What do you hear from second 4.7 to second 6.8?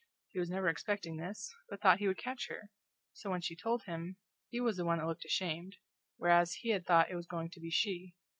the one that looked ashamed, whereas he